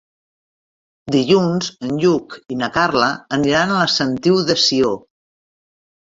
Dilluns 1.15 1.69
en 1.87 1.91
Lluc 2.05 2.33
i 2.57 2.57
na 2.63 2.71
Carla 2.79 3.11
aniran 3.39 3.75
a 3.75 3.79
la 3.83 3.93
Sentiu 3.99 4.43
de 4.51 4.59
Sió. 4.65 4.91